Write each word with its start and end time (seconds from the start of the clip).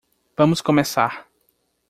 Vamos 0.35 0.61
começar. 0.61 1.27